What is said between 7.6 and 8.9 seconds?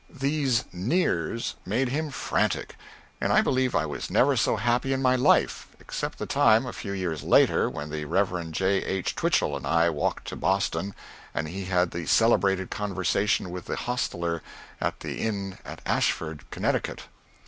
when the Rev. J.